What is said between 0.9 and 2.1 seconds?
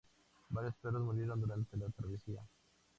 murieron durante la